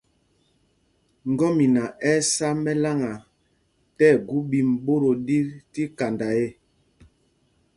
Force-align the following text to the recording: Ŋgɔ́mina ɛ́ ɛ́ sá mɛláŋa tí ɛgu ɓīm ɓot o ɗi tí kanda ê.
Ŋgɔ́mina 1.31 1.83
ɛ́ 2.11 2.15
ɛ́ 2.19 2.25
sá 2.33 2.47
mɛláŋa 2.63 3.11
tí 3.95 4.03
ɛgu 4.13 4.35
ɓīm 4.49 4.69
ɓot 4.85 5.01
o 5.09 5.11
ɗi 5.25 5.37
tí 5.71 5.81
kanda 5.97 6.27
ê. 6.43 6.47